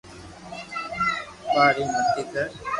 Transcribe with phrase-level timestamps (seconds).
[1.53, 2.49] يار ايم متي ڪر